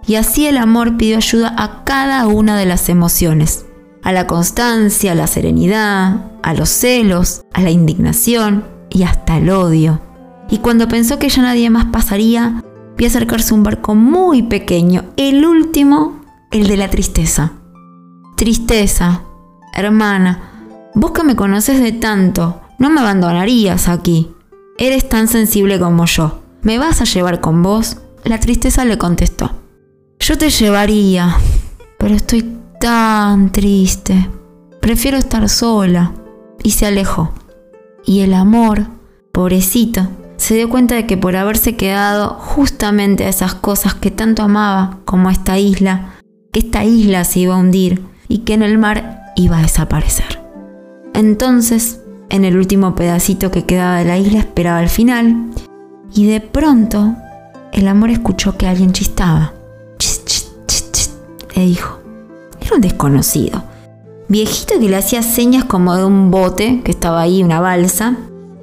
Y 0.08 0.16
así 0.16 0.48
el 0.48 0.58
amor 0.58 0.98
pidió 0.98 1.18
ayuda 1.18 1.54
a 1.56 1.84
cada 1.84 2.26
una 2.26 2.58
de 2.58 2.66
las 2.66 2.90
emociones. 2.90 3.66
A 4.04 4.12
la 4.12 4.28
constancia, 4.28 5.12
a 5.12 5.16
la 5.16 5.28
serenidad, 5.28 6.32
a 6.42 6.54
los 6.54 6.70
celos, 6.70 7.44
a 7.54 7.62
la 7.62 7.72
indignación 7.72 8.66
y 8.90 9.04
hasta 9.04 9.38
el 9.38 9.50
odio. 9.50 10.02
Y 10.50 10.60
cuando 10.60 10.88
pensó 10.88 11.20
que 11.20 11.30
ya 11.30 11.42
nadie 11.42 11.70
más 11.70 11.86
pasaría, 11.86 12.64
vio 12.98 13.08
acercarse 13.08 13.54
un 13.54 13.64
barco 13.64 13.96
muy 13.96 14.44
pequeño, 14.44 15.06
el 15.18 15.46
último, 15.46 16.22
el 16.52 16.68
de 16.68 16.78
la 16.78 16.90
tristeza. 16.90 17.54
Tristeza, 18.36 19.22
hermana, 19.74 20.50
Vos 20.96 21.12
que 21.12 21.24
me 21.24 21.36
conoces 21.36 21.80
de 21.80 21.92
tanto, 21.92 22.62
no 22.80 22.90
me 22.90 23.00
abandonarías 23.00 23.88
aquí. 23.88 24.32
Eres 24.78 25.08
tan 25.08 25.28
sensible 25.28 25.80
como 25.80 26.06
yo. 26.06 26.42
¿Me 26.64 26.78
vas 26.78 27.00
a 27.02 27.06
llevar 27.06 27.42
con 27.42 27.62
vos? 27.62 27.98
La 28.24 28.40
tristeza 28.40 28.86
le 28.86 28.98
contestó. 28.98 29.52
Yo 30.20 30.38
te 30.38 30.50
llevaría, 30.50 31.38
pero 32.00 32.16
estoy 32.16 32.58
tan 32.80 33.52
triste. 33.52 34.30
Prefiero 34.80 35.18
estar 35.18 35.48
sola. 35.50 36.14
Y 36.62 36.72
se 36.72 36.86
alejó. 36.86 37.32
Y 38.06 38.20
el 38.20 38.34
amor, 38.34 38.88
pobrecito, 39.32 40.08
se 40.36 40.56
dio 40.56 40.70
cuenta 40.70 40.96
de 40.96 41.06
que 41.06 41.16
por 41.16 41.36
haberse 41.36 41.76
quedado 41.76 42.32
justamente 42.32 43.26
a 43.26 43.30
esas 43.30 43.54
cosas 43.54 43.94
que 43.94 44.12
tanto 44.12 44.44
amaba, 44.44 45.00
como 45.06 45.30
esta 45.30 45.58
isla, 45.58 46.16
que 46.52 46.60
esta 46.60 46.84
isla 46.84 47.24
se 47.24 47.40
iba 47.42 47.56
a 47.56 47.58
hundir 47.58 48.04
y 48.28 48.40
que 48.40 48.56
en 48.56 48.64
el 48.64 48.78
mar 48.78 49.22
iba 49.36 49.58
a 49.58 49.62
desaparecer. 49.62 50.42
Entonces, 51.14 52.02
en 52.30 52.44
el 52.44 52.58
último 52.58 52.94
pedacito 52.96 53.52
que 53.52 53.66
quedaba 53.66 54.00
de 54.00 54.06
la 54.06 54.18
isla 54.18 54.40
esperaba 54.40 54.82
el 54.82 54.90
final 54.90 55.52
y 56.14 56.26
de 56.26 56.42
pronto 56.42 57.16
el 57.72 57.88
amor 57.88 58.10
escuchó 58.10 58.58
que 58.58 58.68
alguien 58.68 58.92
chistaba. 58.92 59.54
le 61.56 61.66
dijo. 61.66 62.09
Un 62.74 62.82
desconocido. 62.82 63.64
Viejito 64.28 64.80
que 64.80 64.90
le 64.90 64.96
hacía 64.96 65.24
señas 65.24 65.66
como 65.66 65.96
de 65.96 66.06
un 66.06 66.30
bote 66.30 66.82
que 66.84 66.92
estaba 66.92 67.22
ahí, 67.22 67.42
una 67.42 67.60
balsa. 67.60 68.16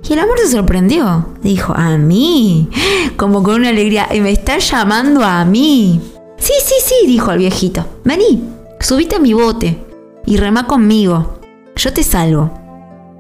Y 0.08 0.12
el 0.12 0.20
amor 0.20 0.38
se 0.38 0.52
sorprendió. 0.52 1.26
Dijo, 1.42 1.72
¿a 1.74 1.98
mí? 1.98 2.68
Como 3.16 3.42
con 3.42 3.56
una 3.56 3.70
alegría. 3.70 4.06
¿Me 4.12 4.30
está 4.30 4.58
llamando 4.58 5.24
a 5.24 5.44
mí? 5.44 6.00
Sí, 6.36 6.52
sí, 6.64 6.74
sí, 6.84 7.06
dijo 7.08 7.32
el 7.32 7.38
viejito. 7.38 7.84
Vení, 8.04 8.44
subite 8.78 9.16
a 9.16 9.18
mi 9.18 9.32
bote 9.32 9.82
y 10.24 10.36
rema 10.36 10.68
conmigo. 10.68 11.40
Yo 11.74 11.92
te 11.92 12.04
salvo. 12.04 12.52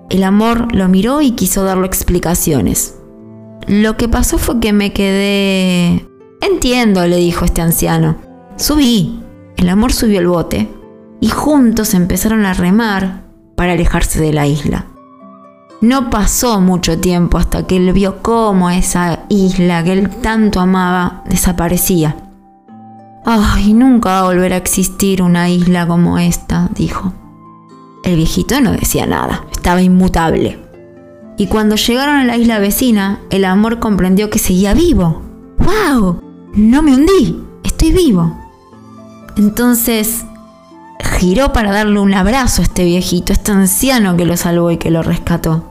El 0.08 0.22
amor 0.22 0.72
lo 0.72 0.86
miró 0.86 1.20
y 1.20 1.32
quiso 1.32 1.64
darle 1.64 1.86
explicaciones. 1.88 2.94
Lo 3.66 3.96
que 3.96 4.08
pasó 4.08 4.38
fue 4.38 4.60
que 4.60 4.72
me 4.72 4.92
quedé... 4.92 6.06
Entiendo, 6.40 7.04
le 7.08 7.16
dijo 7.16 7.44
este 7.44 7.62
anciano. 7.62 8.16
Subí. 8.56 9.20
El 9.56 9.68
amor 9.68 9.92
subió 9.92 10.20
el 10.20 10.28
bote 10.28 10.68
y 11.20 11.28
juntos 11.28 11.94
empezaron 11.94 12.44
a 12.46 12.54
remar 12.54 13.22
para 13.56 13.72
alejarse 13.72 14.20
de 14.20 14.32
la 14.32 14.46
isla. 14.46 14.86
No 15.80 16.08
pasó 16.08 16.60
mucho 16.60 16.98
tiempo 16.98 17.38
hasta 17.38 17.66
que 17.66 17.76
él 17.76 17.92
vio 17.92 18.22
cómo 18.22 18.70
esa 18.70 19.20
isla 19.28 19.84
que 19.84 19.92
él 19.92 20.08
tanto 20.08 20.60
amaba 20.60 21.22
desaparecía. 21.26 22.16
Ay, 23.24 23.74
nunca 23.74 24.10
va 24.10 24.18
a 24.20 24.24
volver 24.24 24.52
a 24.52 24.56
existir 24.56 25.20
una 25.20 25.50
isla 25.50 25.86
como 25.86 26.18
esta, 26.18 26.70
dijo. 26.74 27.12
El 28.04 28.16
viejito 28.16 28.60
no 28.60 28.72
decía 28.72 29.04
nada, 29.06 29.44
estaba 29.50 29.82
inmutable. 29.82 30.60
Y 31.36 31.48
cuando 31.48 31.76
llegaron 31.76 32.16
a 32.16 32.24
la 32.24 32.36
isla 32.36 32.58
vecina, 32.58 33.20
el 33.30 33.44
amor 33.44 33.78
comprendió 33.78 34.30
que 34.30 34.38
seguía 34.38 34.72
vivo. 34.72 35.22
¡Wow! 35.58 36.22
No 36.54 36.82
me 36.82 36.94
hundí, 36.94 37.42
estoy 37.64 37.92
vivo. 37.92 38.34
Entonces 39.36 40.24
giró 41.16 41.52
para 41.52 41.72
darle 41.72 41.98
un 41.98 42.14
abrazo 42.14 42.62
a 42.62 42.64
este 42.64 42.84
viejito, 42.84 43.32
a 43.32 43.34
este 43.34 43.52
anciano 43.52 44.16
que 44.16 44.26
lo 44.26 44.36
salvó 44.36 44.70
y 44.70 44.76
que 44.76 44.90
lo 44.90 45.02
rescató. 45.02 45.64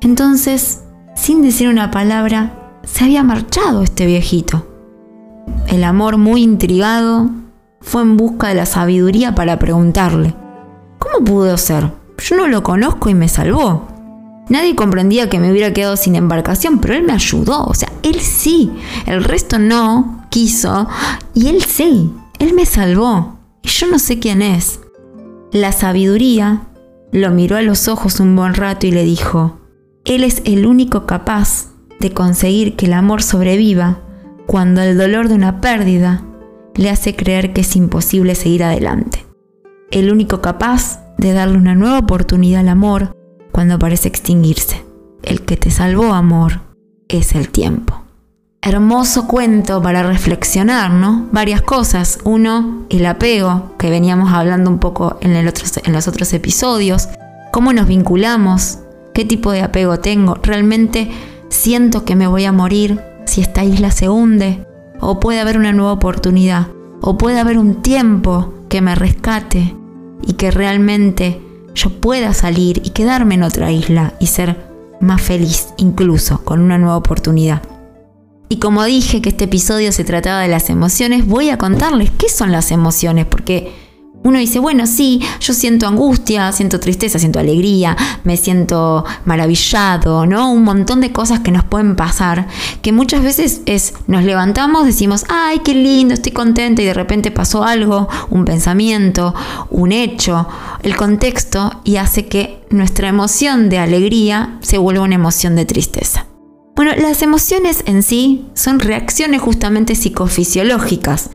Entonces, 0.00 0.82
sin 1.14 1.42
decir 1.42 1.68
una 1.68 1.90
palabra, 1.90 2.78
se 2.84 3.04
había 3.04 3.22
marchado 3.22 3.82
este 3.82 4.06
viejito. 4.06 4.66
El 5.66 5.84
amor, 5.84 6.18
muy 6.18 6.42
intrigado, 6.42 7.30
fue 7.80 8.02
en 8.02 8.16
busca 8.16 8.48
de 8.48 8.54
la 8.54 8.66
sabiduría 8.66 9.34
para 9.34 9.58
preguntarle, 9.58 10.34
¿cómo 10.98 11.24
pudo 11.24 11.56
ser? 11.58 11.90
Yo 12.18 12.36
no 12.36 12.46
lo 12.46 12.62
conozco 12.62 13.10
y 13.10 13.14
me 13.14 13.28
salvó. 13.28 13.88
Nadie 14.48 14.76
comprendía 14.76 15.28
que 15.28 15.38
me 15.38 15.50
hubiera 15.50 15.72
quedado 15.72 15.96
sin 15.96 16.14
embarcación, 16.14 16.78
pero 16.78 16.94
él 16.94 17.04
me 17.04 17.12
ayudó, 17.12 17.64
o 17.64 17.74
sea, 17.74 17.92
él 18.02 18.20
sí, 18.20 18.70
el 19.06 19.24
resto 19.24 19.58
no 19.58 20.26
quiso, 20.30 20.88
y 21.34 21.48
él 21.48 21.62
sí, 21.62 22.12
él 22.38 22.52
me 22.54 22.66
salvó, 22.66 23.38
y 23.62 23.68
yo 23.68 23.86
no 23.86 23.98
sé 23.98 24.18
quién 24.18 24.42
es. 24.42 24.81
La 25.52 25.70
sabiduría 25.72 26.62
lo 27.12 27.30
miró 27.30 27.56
a 27.56 27.62
los 27.62 27.86
ojos 27.86 28.20
un 28.20 28.34
buen 28.34 28.54
rato 28.54 28.86
y 28.86 28.90
le 28.90 29.04
dijo, 29.04 29.60
Él 30.06 30.24
es 30.24 30.40
el 30.46 30.64
único 30.64 31.04
capaz 31.04 31.66
de 32.00 32.10
conseguir 32.10 32.74
que 32.74 32.86
el 32.86 32.94
amor 32.94 33.22
sobreviva 33.22 34.00
cuando 34.46 34.80
el 34.80 34.96
dolor 34.96 35.28
de 35.28 35.34
una 35.34 35.60
pérdida 35.60 36.24
le 36.74 36.88
hace 36.88 37.14
creer 37.14 37.52
que 37.52 37.60
es 37.60 37.76
imposible 37.76 38.34
seguir 38.34 38.64
adelante. 38.64 39.26
El 39.90 40.10
único 40.10 40.40
capaz 40.40 41.04
de 41.18 41.34
darle 41.34 41.58
una 41.58 41.74
nueva 41.74 41.98
oportunidad 41.98 42.62
al 42.62 42.70
amor 42.70 43.14
cuando 43.52 43.78
parece 43.78 44.08
extinguirse. 44.08 44.82
El 45.22 45.42
que 45.42 45.58
te 45.58 45.70
salvó, 45.70 46.14
amor, 46.14 46.62
es 47.08 47.34
el 47.34 47.50
tiempo 47.50 48.01
hermoso 48.64 49.26
cuento 49.26 49.82
para 49.82 50.04
reflexionar, 50.04 50.92
¿no? 50.92 51.26
Varias 51.32 51.62
cosas. 51.62 52.20
Uno, 52.22 52.84
el 52.90 53.04
apego, 53.06 53.74
que 53.76 53.90
veníamos 53.90 54.32
hablando 54.32 54.70
un 54.70 54.78
poco 54.78 55.18
en, 55.20 55.34
en 55.34 55.92
los 55.92 56.08
otros 56.08 56.32
episodios. 56.32 57.08
¿Cómo 57.50 57.72
nos 57.72 57.88
vinculamos? 57.88 58.78
¿Qué 59.14 59.24
tipo 59.24 59.50
de 59.50 59.62
apego 59.62 59.98
tengo? 59.98 60.36
¿Realmente 60.36 61.10
siento 61.48 62.04
que 62.04 62.14
me 62.14 62.28
voy 62.28 62.44
a 62.44 62.52
morir 62.52 63.00
si 63.26 63.40
esta 63.40 63.64
isla 63.64 63.90
se 63.90 64.08
hunde? 64.08 64.64
¿O 65.00 65.18
puede 65.18 65.40
haber 65.40 65.58
una 65.58 65.72
nueva 65.72 65.92
oportunidad? 65.92 66.68
¿O 67.00 67.18
puede 67.18 67.40
haber 67.40 67.58
un 67.58 67.82
tiempo 67.82 68.54
que 68.68 68.80
me 68.80 68.94
rescate 68.94 69.74
y 70.24 70.34
que 70.34 70.52
realmente 70.52 71.42
yo 71.74 71.90
pueda 72.00 72.32
salir 72.32 72.80
y 72.84 72.90
quedarme 72.90 73.34
en 73.34 73.42
otra 73.42 73.72
isla 73.72 74.14
y 74.20 74.28
ser 74.28 74.70
más 75.00 75.20
feliz 75.20 75.74
incluso 75.78 76.44
con 76.44 76.60
una 76.60 76.78
nueva 76.78 76.96
oportunidad? 76.96 77.71
Y 78.52 78.56
como 78.56 78.84
dije 78.84 79.22
que 79.22 79.30
este 79.30 79.44
episodio 79.44 79.92
se 79.92 80.04
trataba 80.04 80.42
de 80.42 80.48
las 80.48 80.68
emociones, 80.68 81.26
voy 81.26 81.48
a 81.48 81.56
contarles 81.56 82.10
qué 82.10 82.28
son 82.28 82.52
las 82.52 82.70
emociones, 82.70 83.24
porque 83.24 83.72
uno 84.24 84.38
dice, 84.38 84.58
bueno, 84.58 84.86
sí, 84.86 85.22
yo 85.40 85.54
siento 85.54 85.86
angustia, 85.86 86.52
siento 86.52 86.78
tristeza, 86.78 87.18
siento 87.18 87.38
alegría, 87.38 87.96
me 88.24 88.36
siento 88.36 89.06
maravillado, 89.24 90.26
¿no? 90.26 90.52
Un 90.52 90.64
montón 90.64 91.00
de 91.00 91.12
cosas 91.12 91.40
que 91.40 91.50
nos 91.50 91.64
pueden 91.64 91.96
pasar, 91.96 92.46
que 92.82 92.92
muchas 92.92 93.22
veces 93.22 93.62
es, 93.64 93.94
nos 94.06 94.22
levantamos, 94.22 94.84
decimos, 94.84 95.24
ay, 95.30 95.60
qué 95.60 95.74
lindo, 95.74 96.12
estoy 96.12 96.32
contenta 96.32 96.82
y 96.82 96.84
de 96.84 96.92
repente 96.92 97.30
pasó 97.30 97.64
algo, 97.64 98.06
un 98.28 98.44
pensamiento, 98.44 99.34
un 99.70 99.92
hecho, 99.92 100.46
el 100.82 100.94
contexto 100.94 101.80
y 101.84 101.96
hace 101.96 102.26
que 102.26 102.62
nuestra 102.68 103.08
emoción 103.08 103.70
de 103.70 103.78
alegría 103.78 104.58
se 104.60 104.76
vuelva 104.76 105.04
una 105.04 105.14
emoción 105.14 105.56
de 105.56 105.64
tristeza. 105.64 106.26
Bueno, 106.74 106.92
las 106.96 107.22
emociones 107.22 107.82
en 107.86 108.02
sí 108.02 108.46
son 108.54 108.80
reacciones 108.80 109.42
justamente 109.42 109.94
psicofisiológicas, 109.94 111.30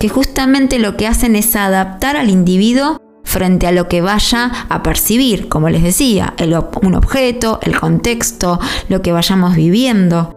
que 0.00 0.08
justamente 0.08 0.78
lo 0.80 0.96
que 0.96 1.06
hacen 1.06 1.36
es 1.36 1.54
adaptar 1.54 2.16
al 2.16 2.28
individuo 2.28 2.98
frente 3.22 3.68
a 3.68 3.72
lo 3.72 3.86
que 3.86 4.00
vaya 4.00 4.50
a 4.68 4.82
percibir, 4.82 5.48
como 5.48 5.68
les 5.68 5.84
decía, 5.84 6.34
un 6.82 6.94
objeto, 6.94 7.60
el 7.62 7.78
contexto, 7.78 8.58
lo 8.88 9.00
que 9.00 9.12
vayamos 9.12 9.54
viviendo, 9.54 10.34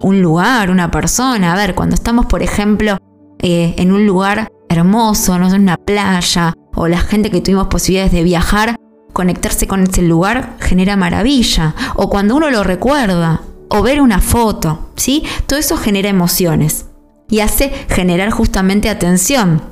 un 0.00 0.20
lugar, 0.20 0.70
una 0.70 0.90
persona. 0.90 1.52
A 1.52 1.56
ver, 1.56 1.76
cuando 1.76 1.94
estamos, 1.94 2.26
por 2.26 2.42
ejemplo, 2.42 2.98
eh, 3.38 3.74
en 3.78 3.92
un 3.92 4.04
lugar 4.04 4.48
hermoso, 4.68 5.38
no 5.38 5.46
en 5.54 5.62
una 5.62 5.76
playa, 5.76 6.54
o 6.74 6.88
la 6.88 6.98
gente 6.98 7.30
que 7.30 7.40
tuvimos 7.40 7.68
posibilidades 7.68 8.12
de 8.12 8.24
viajar, 8.24 8.74
conectarse 9.12 9.68
con 9.68 9.84
ese 9.84 10.02
lugar 10.02 10.56
genera 10.58 10.96
maravilla. 10.96 11.76
O 11.94 12.10
cuando 12.10 12.34
uno 12.34 12.50
lo 12.50 12.64
recuerda, 12.64 13.42
o 13.72 13.82
ver 13.82 14.02
una 14.02 14.20
foto, 14.20 14.90
¿sí? 14.96 15.24
Todo 15.46 15.58
eso 15.58 15.76
genera 15.78 16.10
emociones 16.10 16.86
y 17.30 17.40
hace 17.40 17.70
generar 17.88 18.30
justamente 18.30 18.90
atención 18.90 19.62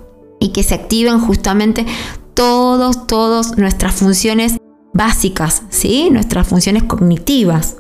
y 0.40 0.52
que 0.52 0.62
se 0.62 0.74
activen 0.74 1.20
justamente 1.20 1.84
todos, 2.32 3.06
todas 3.06 3.58
nuestras 3.58 3.94
funciones 3.94 4.56
básicas, 4.94 5.64
¿sí? 5.68 6.08
Nuestras 6.10 6.48
funciones 6.48 6.84
cognitivas, 6.84 7.76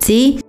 ¿sí? 0.00 0.40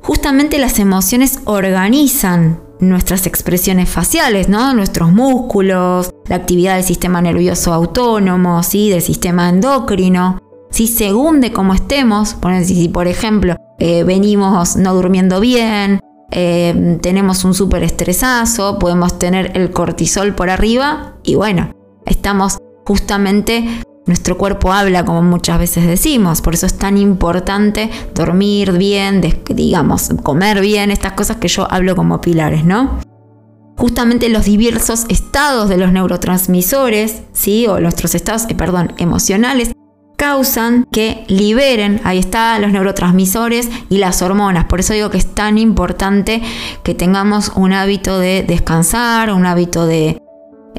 Justamente 0.00 0.58
las 0.58 0.78
emociones 0.78 1.40
organizan 1.44 2.62
nuestras 2.80 3.26
expresiones 3.26 3.90
faciales, 3.90 4.48
¿no? 4.48 4.72
Nuestros 4.72 5.12
músculos, 5.12 6.10
la 6.26 6.36
actividad 6.36 6.76
del 6.76 6.84
sistema 6.84 7.20
nervioso 7.20 7.74
autónomo, 7.74 8.62
¿sí? 8.62 8.88
Del 8.88 9.02
sistema 9.02 9.50
endocrino, 9.50 10.40
¿sí? 10.70 10.86
Según 10.86 11.42
de 11.42 11.52
cómo 11.52 11.74
estemos, 11.74 12.32
por 12.32 13.06
ejemplo 13.06 13.56
eh, 13.80 14.04
venimos 14.04 14.76
no 14.76 14.94
durmiendo 14.94 15.40
bien, 15.40 16.00
eh, 16.30 16.98
tenemos 17.02 17.44
un 17.44 17.54
súper 17.54 17.82
estresazo, 17.82 18.78
podemos 18.78 19.18
tener 19.18 19.56
el 19.56 19.72
cortisol 19.72 20.34
por 20.34 20.50
arriba 20.50 21.14
y 21.24 21.34
bueno, 21.34 21.72
estamos 22.06 22.58
justamente, 22.86 23.66
nuestro 24.06 24.36
cuerpo 24.36 24.72
habla 24.72 25.04
como 25.04 25.22
muchas 25.22 25.58
veces 25.58 25.86
decimos, 25.86 26.42
por 26.42 26.54
eso 26.54 26.66
es 26.66 26.76
tan 26.76 26.98
importante 26.98 27.90
dormir 28.14 28.72
bien, 28.72 29.22
digamos, 29.48 30.10
comer 30.22 30.60
bien, 30.60 30.90
estas 30.90 31.14
cosas 31.14 31.38
que 31.38 31.48
yo 31.48 31.66
hablo 31.70 31.96
como 31.96 32.20
pilares, 32.20 32.64
¿no? 32.64 33.00
Justamente 33.76 34.28
los 34.28 34.44
diversos 34.44 35.06
estados 35.08 35.70
de 35.70 35.78
los 35.78 35.90
neurotransmisores, 35.90 37.22
¿sí? 37.32 37.66
O 37.66 37.80
nuestros 37.80 38.14
estados, 38.14 38.44
eh, 38.50 38.54
perdón, 38.54 38.92
emocionales, 38.98 39.72
causan 40.20 40.84
que 40.92 41.24
liberen, 41.28 42.02
ahí 42.04 42.18
está, 42.18 42.58
los 42.58 42.72
neurotransmisores 42.72 43.70
y 43.88 43.96
las 43.96 44.20
hormonas. 44.20 44.66
Por 44.66 44.80
eso 44.80 44.92
digo 44.92 45.08
que 45.08 45.16
es 45.16 45.34
tan 45.34 45.56
importante 45.56 46.42
que 46.82 46.94
tengamos 46.94 47.52
un 47.56 47.72
hábito 47.72 48.18
de 48.18 48.44
descansar, 48.46 49.32
un 49.32 49.46
hábito 49.46 49.86
de, 49.86 50.20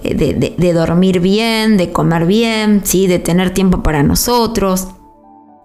de, 0.03 0.73
dormir 0.73 1.21
bien, 1.21 1.75
de 1.75 1.91
comer 1.91 2.27
bien, 2.27 2.81
¿sí? 2.83 3.07
de 3.07 3.17
tener 3.17 3.49
tiempo 3.49 3.81
para 3.81 4.03
nosotros. 4.03 4.89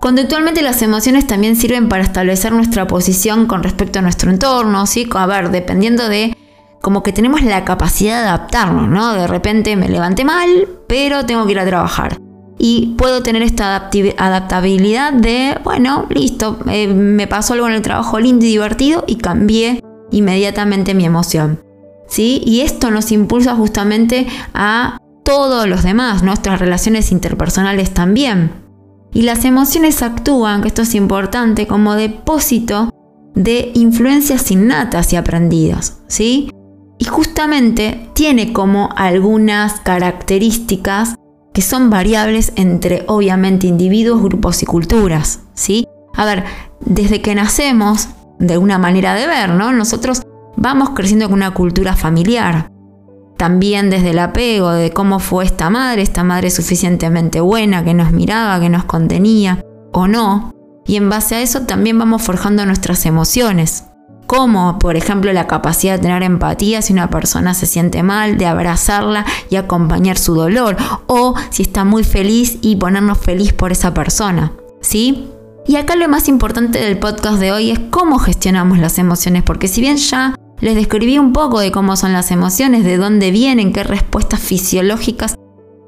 Conductualmente 0.00 0.62
las 0.62 0.80
emociones 0.80 1.26
también 1.26 1.54
sirven 1.54 1.90
para 1.90 2.02
establecer 2.02 2.52
nuestra 2.52 2.86
posición 2.86 3.44
con 3.44 3.62
respecto 3.62 3.98
a 3.98 4.02
nuestro 4.02 4.30
entorno, 4.30 4.86
¿sí? 4.86 5.06
A 5.14 5.26
ver, 5.26 5.50
dependiendo 5.50 6.08
de 6.08 6.34
como 6.80 7.02
que 7.02 7.12
tenemos 7.12 7.42
la 7.42 7.66
capacidad 7.66 8.22
de 8.22 8.28
adaptarnos, 8.28 8.88
¿no? 8.88 9.12
De 9.12 9.26
repente 9.26 9.76
me 9.76 9.90
levanté 9.90 10.24
mal, 10.24 10.66
pero 10.88 11.26
tengo 11.26 11.44
que 11.44 11.52
ir 11.52 11.58
a 11.58 11.66
trabajar 11.66 12.25
y 12.58 12.94
puedo 12.96 13.22
tener 13.22 13.42
esta 13.42 13.90
adaptabilidad 14.16 15.12
de, 15.12 15.58
bueno, 15.62 16.06
listo, 16.08 16.58
eh, 16.70 16.88
me 16.88 17.26
pasó 17.26 17.54
algo 17.54 17.68
en 17.68 17.74
el 17.74 17.82
trabajo 17.82 18.18
lindo 18.18 18.44
y 18.44 18.48
divertido 18.48 19.04
y 19.06 19.16
cambié 19.16 19.82
inmediatamente 20.10 20.94
mi 20.94 21.04
emoción. 21.04 21.60
¿sí? 22.08 22.42
Y 22.44 22.60
esto 22.60 22.90
nos 22.90 23.12
impulsa 23.12 23.54
justamente 23.54 24.26
a 24.54 24.98
todos 25.24 25.66
los 25.68 25.82
demás, 25.82 26.22
nuestras 26.22 26.60
relaciones 26.60 27.12
interpersonales 27.12 27.92
también. 27.92 28.52
Y 29.12 29.22
las 29.22 29.44
emociones 29.44 30.02
actúan, 30.02 30.62
que 30.62 30.68
esto 30.68 30.82
es 30.82 30.94
importante, 30.94 31.66
como 31.66 31.94
depósito 31.94 32.90
de 33.34 33.70
influencias 33.74 34.50
innatas 34.50 35.12
y 35.12 35.16
aprendidas, 35.16 36.00
¿sí? 36.06 36.50
Y 36.98 37.04
justamente 37.04 38.08
tiene 38.14 38.52
como 38.52 38.90
algunas 38.96 39.80
características 39.80 41.16
que 41.56 41.62
son 41.62 41.88
variables 41.88 42.52
entre 42.56 43.04
obviamente 43.08 43.66
individuos, 43.66 44.22
grupos 44.22 44.62
y 44.62 44.66
culturas, 44.66 45.40
¿sí? 45.54 45.88
A 46.14 46.26
ver, 46.26 46.44
desde 46.80 47.22
que 47.22 47.34
nacemos, 47.34 48.10
de 48.38 48.58
una 48.58 48.76
manera 48.76 49.14
de 49.14 49.26
ver, 49.26 49.48
¿no? 49.48 49.72
Nosotros 49.72 50.20
vamos 50.58 50.90
creciendo 50.90 51.30
con 51.30 51.38
una 51.38 51.54
cultura 51.54 51.96
familiar. 51.96 52.70
También 53.38 53.88
desde 53.88 54.10
el 54.10 54.18
apego 54.18 54.70
de 54.72 54.90
cómo 54.90 55.18
fue 55.18 55.46
esta 55.46 55.70
madre, 55.70 56.02
esta 56.02 56.24
madre 56.24 56.50
suficientemente 56.50 57.40
buena, 57.40 57.82
que 57.82 57.94
nos 57.94 58.12
miraba, 58.12 58.60
que 58.60 58.68
nos 58.68 58.84
contenía 58.84 59.64
o 59.94 60.08
no. 60.08 60.52
Y 60.84 60.96
en 60.96 61.08
base 61.08 61.36
a 61.36 61.40
eso 61.40 61.62
también 61.62 61.98
vamos 61.98 62.20
forjando 62.20 62.66
nuestras 62.66 63.06
emociones. 63.06 63.84
Como, 64.26 64.78
por 64.78 64.96
ejemplo, 64.96 65.32
la 65.32 65.46
capacidad 65.46 65.94
de 65.94 66.02
tener 66.02 66.22
empatía 66.22 66.82
si 66.82 66.92
una 66.92 67.10
persona 67.10 67.54
se 67.54 67.66
siente 67.66 68.02
mal, 68.02 68.38
de 68.38 68.46
abrazarla 68.46 69.24
y 69.50 69.56
acompañar 69.56 70.18
su 70.18 70.34
dolor. 70.34 70.76
O 71.06 71.34
si 71.50 71.62
está 71.62 71.84
muy 71.84 72.04
feliz 72.04 72.58
y 72.60 72.76
ponernos 72.76 73.18
feliz 73.18 73.52
por 73.52 73.72
esa 73.72 73.94
persona. 73.94 74.52
¿Sí? 74.80 75.28
Y 75.66 75.76
acá 75.76 75.96
lo 75.96 76.08
más 76.08 76.28
importante 76.28 76.78
del 76.78 76.98
podcast 76.98 77.38
de 77.38 77.52
hoy 77.52 77.70
es 77.70 77.78
cómo 77.90 78.18
gestionamos 78.18 78.78
las 78.78 78.98
emociones, 78.98 79.42
porque 79.42 79.68
si 79.68 79.80
bien 79.80 79.96
ya 79.96 80.34
les 80.60 80.74
describí 80.74 81.18
un 81.18 81.32
poco 81.32 81.60
de 81.60 81.72
cómo 81.72 81.96
son 81.96 82.12
las 82.12 82.30
emociones, 82.30 82.84
de 82.84 82.96
dónde 82.96 83.30
vienen, 83.30 83.72
qué 83.72 83.82
respuestas 83.82 84.40
fisiológicas 84.40 85.36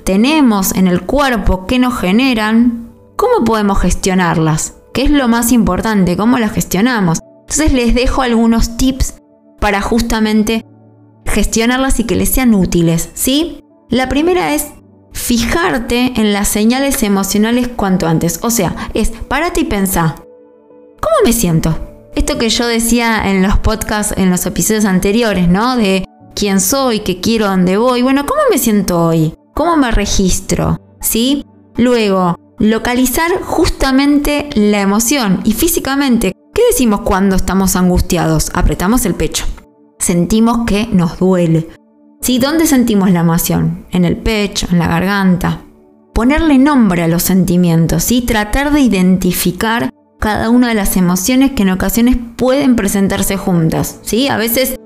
tenemos 0.04 0.75
en 0.75 0.88
el 0.88 1.02
cuerpo, 1.02 1.66
qué 1.66 1.78
nos 1.78 1.99
generan, 1.99 2.88
¿cómo 3.16 3.45
podemos 3.45 3.78
gestionarlas? 3.78 4.75
¿Qué 4.95 5.02
es 5.02 5.11
lo 5.11 5.28
más 5.28 5.52
importante? 5.52 6.16
¿Cómo 6.16 6.38
las 6.38 6.52
gestionamos? 6.52 7.21
Entonces 7.50 7.73
les 7.73 7.95
dejo 7.95 8.21
algunos 8.21 8.76
tips 8.76 9.14
para 9.59 9.81
justamente 9.81 10.67
gestionarlas 11.25 11.99
y 11.99 12.05
que 12.05 12.14
les 12.14 12.28
sean 12.28 12.55
útiles, 12.55 13.09
¿sí? 13.14 13.64
La 13.88 14.11
primera 14.11 14.55
es 14.55 14.67
fijarte 15.12 16.12
en 16.17 16.35
las 16.35 16.49
señales 16.49 17.02
emocionales 17.02 17.69
cuanto 17.69 18.07
antes. 18.07 18.40
O 18.43 18.50
sea, 18.50 18.76
es 18.93 19.11
párate 19.11 19.62
y 19.62 19.64
pensá. 19.64 20.17
¿Cómo 21.00 21.17
me 21.25 21.33
siento? 21.33 21.76
Esto 22.14 22.37
que 22.37 22.50
yo 22.50 22.67
decía 22.67 23.31
en 23.31 23.43
los 23.43 23.59
podcasts, 23.59 24.14
en 24.19 24.31
los 24.31 24.45
episodios 24.45 24.85
anteriores, 24.85 25.49
¿no? 25.49 25.76
De 25.76 26.05
quién 26.35 26.61
soy, 26.61 27.00
qué 27.00 27.21
quiero, 27.21 27.47
dónde 27.47 27.78
voy. 27.78 28.02
Bueno, 28.02 28.26
¿cómo 28.26 28.43
me 28.50 28.59
siento 28.59 29.02
hoy? 29.02 29.35
¿Cómo 29.55 29.76
me 29.78 29.90
registro? 29.90 30.78
¿Sí? 31.00 31.47
Luego, 31.76 32.37
localizar 32.59 33.40
justamente 33.43 34.50
la 34.55 34.83
emoción 34.83 35.40
y 35.45 35.52
físicamente. 35.52 36.33
¿Qué 36.68 36.75
decimos 36.75 37.00
cuando 37.00 37.34
estamos 37.34 37.76
angustiados? 37.76 38.50
Apretamos 38.52 39.06
el 39.06 39.14
pecho. 39.14 39.46
Sentimos 39.98 40.66
que 40.66 40.87
nos 40.92 41.18
duele. 41.18 41.66
¿Sí? 42.20 42.38
¿Dónde 42.38 42.66
sentimos 42.66 43.10
la 43.10 43.20
emoción? 43.20 43.87
En 43.90 44.04
el 44.04 44.18
pecho, 44.18 44.66
en 44.70 44.78
la 44.78 44.87
garganta. 44.87 45.62
Ponerle 46.12 46.58
nombre 46.58 47.02
a 47.02 47.08
los 47.08 47.22
sentimientos, 47.22 48.04
¿sí? 48.04 48.20
Tratar 48.20 48.70
de 48.70 48.80
identificar 48.80 49.88
cada 50.20 50.50
una 50.50 50.68
de 50.68 50.75
las 50.75 50.98
emociones 50.98 51.52
que 51.52 51.62
en 51.62 51.70
ocasiones 51.70 52.18
pueden 52.37 52.76
presentarse 52.76 53.38
juntas, 53.38 54.00
¿sí? 54.02 54.28
A 54.28 54.37
veces 54.37 54.76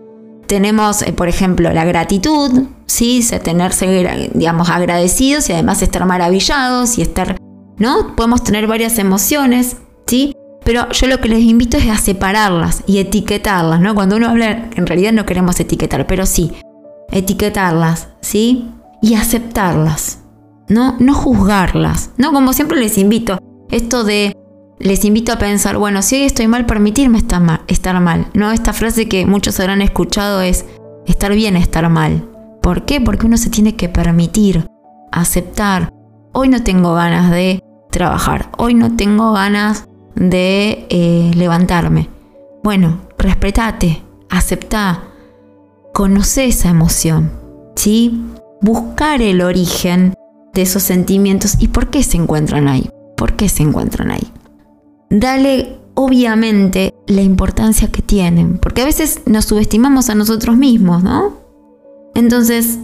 tenemos, 0.46 1.02
eh, 1.02 1.12
por 1.12 1.28
ejemplo, 1.28 1.72
la 1.72 1.84
gratitud, 1.84 2.62
¿sí? 2.86 3.26
tenerse, 3.42 4.30
digamos, 4.34 4.70
agradecidos 4.70 5.50
y 5.50 5.52
además 5.52 5.82
estar 5.82 6.06
maravillados 6.06 6.97
y 6.97 7.02
estar, 7.02 7.38
¿no? 7.76 8.14
Podemos 8.14 8.45
tener 8.45 8.68
varias 8.68 9.00
emociones. 9.00 9.78
Pero 10.64 10.88
yo 10.90 11.06
lo 11.06 11.20
que 11.20 11.28
les 11.28 11.40
invito 11.40 11.76
es 11.76 11.88
a 11.88 11.96
separarlas 11.96 12.84
y 12.86 12.98
etiquetarlas, 12.98 13.80
¿no? 13.80 13.94
Cuando 13.94 14.16
uno 14.16 14.28
habla, 14.28 14.70
en 14.75 14.86
realidad 14.86 15.12
no 15.12 15.26
queremos 15.26 15.58
etiquetar, 15.58 16.06
pero 16.06 16.26
sí, 16.26 16.52
etiquetarlas, 17.10 18.08
¿sí? 18.20 18.70
Y 19.00 19.14
aceptarlas, 19.14 20.20
¿no? 20.68 20.96
No 21.00 21.14
juzgarlas, 21.14 22.10
¿no? 22.16 22.32
Como 22.32 22.52
siempre 22.52 22.78
les 22.78 22.98
invito, 22.98 23.38
esto 23.70 24.04
de 24.04 24.36
les 24.78 25.04
invito 25.04 25.32
a 25.32 25.38
pensar, 25.38 25.78
bueno, 25.78 26.02
si 26.02 26.16
hoy 26.16 26.22
estoy 26.22 26.48
mal, 26.48 26.66
permitirme 26.66 27.18
estar 27.18 27.40
mal, 27.40 27.60
estar 27.68 27.98
mal. 28.00 28.26
No, 28.34 28.50
esta 28.50 28.72
frase 28.72 29.08
que 29.08 29.26
muchos 29.26 29.60
habrán 29.60 29.80
escuchado 29.80 30.40
es 30.40 30.64
estar 31.06 31.32
bien, 31.32 31.56
estar 31.56 31.88
mal. 31.88 32.28
¿Por 32.60 32.84
qué? 32.84 33.00
Porque 33.00 33.26
uno 33.26 33.36
se 33.36 33.50
tiene 33.50 33.76
que 33.76 33.88
permitir, 33.88 34.66
aceptar. 35.12 35.92
Hoy 36.32 36.48
no 36.48 36.64
tengo 36.64 36.94
ganas 36.94 37.30
de 37.30 37.62
trabajar, 37.90 38.50
hoy 38.58 38.75
no 38.75 38.96
tengo 38.96 39.32
ganas 39.32 39.84
de 40.14 40.86
eh, 40.88 41.30
levantarme. 41.34 42.08
Bueno, 42.62 43.00
respetate, 43.18 44.02
aceptá, 44.30 45.04
conoce 45.92 46.46
esa 46.46 46.70
emoción, 46.70 47.32
¿sí? 47.76 48.25
Buscar 48.60 49.22
el 49.22 49.42
origen 49.42 50.14
de 50.54 50.62
esos 50.62 50.82
sentimientos 50.82 51.56
y 51.58 51.68
por 51.68 51.90
qué 51.90 52.02
se 52.02 52.16
encuentran 52.16 52.68
ahí, 52.68 52.90
por 53.16 53.34
qué 53.34 53.48
se 53.48 53.62
encuentran 53.62 54.10
ahí 54.10 54.32
dale 55.12 55.78
obviamente 55.94 56.94
la 57.06 57.20
importancia 57.20 57.88
que 57.88 58.02
tienen, 58.02 58.58
porque 58.58 58.82
a 58.82 58.86
veces 58.86 59.20
nos 59.26 59.44
subestimamos 59.44 60.08
a 60.08 60.14
nosotros 60.14 60.56
mismos, 60.56 61.02
¿no? 61.02 61.34
Entonces, 62.14 62.78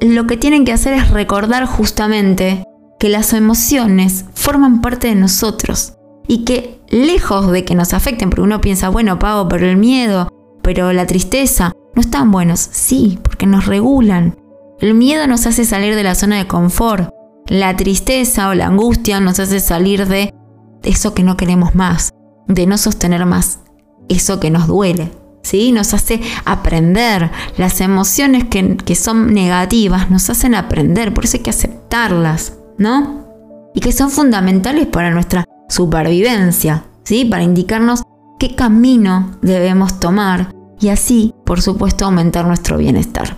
lo 0.00 0.26
que 0.26 0.36
tienen 0.36 0.64
que 0.64 0.72
hacer 0.72 0.94
es 0.94 1.10
recordar 1.10 1.66
justamente 1.66 2.64
que 2.98 3.08
las 3.08 3.32
emociones 3.32 4.24
forman 4.34 4.80
parte 4.80 5.06
de 5.08 5.14
nosotros 5.14 5.94
y 6.28 6.44
que 6.44 6.80
lejos 6.90 7.50
de 7.50 7.64
que 7.64 7.74
nos 7.74 7.94
afecten, 7.94 8.30
porque 8.30 8.42
uno 8.42 8.60
piensa, 8.60 8.90
bueno, 8.90 9.18
pago, 9.18 9.48
pero 9.48 9.66
el 9.66 9.78
miedo, 9.78 10.28
pero 10.62 10.92
la 10.92 11.06
tristeza, 11.06 11.72
no 11.94 12.02
están 12.02 12.30
buenos, 12.30 12.60
sí, 12.60 13.18
porque 13.22 13.46
nos 13.46 13.66
regulan. 13.66 14.36
El 14.78 14.94
miedo 14.94 15.26
nos 15.26 15.46
hace 15.46 15.64
salir 15.64 15.96
de 15.96 16.04
la 16.04 16.14
zona 16.14 16.36
de 16.36 16.46
confort, 16.46 17.10
la 17.48 17.74
tristeza 17.76 18.50
o 18.50 18.54
la 18.54 18.66
angustia 18.66 19.20
nos 19.20 19.40
hace 19.40 19.58
salir 19.58 20.06
de 20.06 20.34
eso 20.84 21.14
que 21.14 21.22
no 21.22 21.36
queremos 21.36 21.74
más, 21.74 22.10
de 22.46 22.66
no 22.66 22.76
sostener 22.76 23.24
más 23.24 23.60
eso 24.08 24.38
que 24.38 24.50
nos 24.50 24.66
duele. 24.66 25.10
¿Sí? 25.42 25.72
Nos 25.72 25.94
hace 25.94 26.20
aprender. 26.44 27.30
Las 27.56 27.80
emociones 27.80 28.44
que, 28.44 28.76
que 28.76 28.94
son 28.94 29.32
negativas 29.32 30.10
nos 30.10 30.28
hacen 30.28 30.54
aprender, 30.54 31.14
por 31.14 31.24
eso 31.24 31.38
hay 31.38 31.42
que 31.42 31.50
aceptarlas, 31.50 32.58
¿no? 32.76 33.24
Y 33.74 33.80
que 33.80 33.92
son 33.92 34.10
fundamentales 34.10 34.86
para 34.88 35.10
nuestra 35.10 35.44
supervivencia, 35.68 36.84
¿sí? 37.04 37.24
Para 37.24 37.42
indicarnos 37.42 38.02
qué 38.38 38.54
camino 38.54 39.32
debemos 39.42 40.00
tomar 40.00 40.54
y 40.80 40.88
así, 40.88 41.34
por 41.44 41.60
supuesto, 41.60 42.04
aumentar 42.04 42.46
nuestro 42.46 42.78
bienestar. 42.78 43.36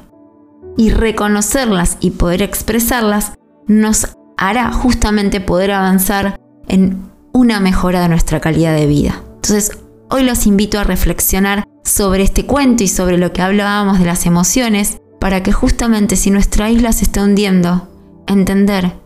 Y 0.77 0.91
reconocerlas 0.91 1.97
y 2.01 2.11
poder 2.13 2.43
expresarlas 2.43 3.33
nos 3.67 4.17
hará 4.37 4.73
justamente 4.73 5.41
poder 5.41 5.73
avanzar 5.73 6.41
en 6.69 7.11
una 7.33 7.61
mejora 7.61 8.01
de 8.01 8.09
nuestra 8.09 8.41
calidad 8.41 8.75
de 8.75 8.87
vida. 8.87 9.23
Entonces, 9.37 9.73
hoy 10.11 10.23
los 10.23 10.47
invito 10.47 10.79
a 10.79 10.85
reflexionar 10.85 11.65
sobre 11.85 12.23
este 12.23 12.47
cuento 12.47 12.83
y 12.83 12.89
sobre 12.89 13.19
lo 13.19 13.33
que 13.33 13.43
hablábamos 13.43 13.99
de 13.99 14.07
las 14.07 14.27
emociones, 14.27 14.99
para 15.19 15.43
que 15.43 15.53
justamente 15.53 16.17
si 16.17 16.31
nuestra 16.31 16.71
isla 16.71 16.93
se 16.93 17.05
está 17.05 17.23
hundiendo, 17.23 17.89
entender 18.27 19.00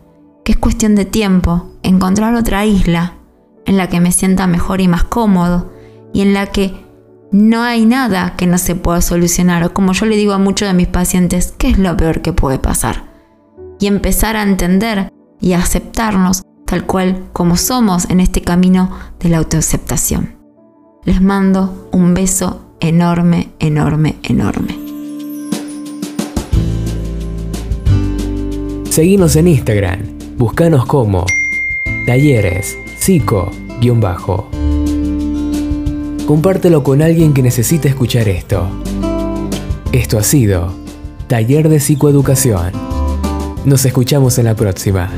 que 0.45 0.51
es 0.51 0.57
cuestión 0.57 0.95
de 0.95 1.05
tiempo 1.05 1.71
encontrar 1.81 2.35
otra 2.35 2.65
isla 2.65 3.15
en 3.65 3.77
la 3.77 3.89
que 3.89 3.99
me 3.99 4.11
sienta 4.11 4.45
mejor 4.45 4.79
y 4.79 4.87
más 4.87 5.03
cómodo 5.03 5.73
y 6.13 6.21
en 6.21 6.35
la 6.35 6.45
que 6.47 6.85
no 7.31 7.63
hay 7.63 7.85
nada 7.85 8.35
que 8.37 8.45
no 8.45 8.59
se 8.59 8.75
pueda 8.75 9.01
solucionar 9.01 9.63
o 9.63 9.73
como 9.73 9.91
yo 9.93 10.05
le 10.05 10.15
digo 10.15 10.33
a 10.33 10.37
muchos 10.37 10.67
de 10.67 10.75
mis 10.75 10.87
pacientes, 10.87 11.55
¿qué 11.57 11.69
es 11.69 11.79
lo 11.79 11.97
peor 11.97 12.21
que 12.21 12.31
puede 12.31 12.59
pasar? 12.59 13.05
Y 13.79 13.87
empezar 13.87 14.37
a 14.37 14.43
entender 14.43 15.11
y 15.41 15.53
a 15.53 15.57
aceptarnos 15.57 16.43
tal 16.65 16.85
cual 16.85 17.27
como 17.33 17.57
somos 17.57 18.07
en 18.11 18.19
este 18.19 18.41
camino 18.41 18.91
de 19.19 19.29
la 19.29 19.39
autoaceptación. 19.39 20.35
Les 21.05 21.21
mando 21.21 21.89
un 21.91 22.13
beso 22.13 22.75
enorme, 22.79 23.49
enorme, 23.57 24.17
enorme. 24.21 24.79
Seguimos 28.91 29.35
en 29.35 29.47
Instagram, 29.47 30.14
búscanos 30.37 30.85
como 30.85 31.25
talleres 32.05 32.77
psico-bajo. 32.97 34.49
Compártelo 36.27 36.83
con 36.83 37.01
alguien 37.01 37.33
que 37.33 37.41
necesite 37.41 37.87
escuchar 37.87 38.27
esto. 38.27 38.67
Esto 39.91 40.17
ha 40.17 40.23
sido 40.23 40.73
Taller 41.27 41.69
de 41.69 41.79
Psicoeducación. 41.79 42.71
Nos 43.65 43.85
escuchamos 43.85 44.37
en 44.37 44.45
la 44.45 44.55
próxima. 44.55 45.09